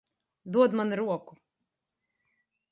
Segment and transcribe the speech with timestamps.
[0.53, 1.37] Dod man roku.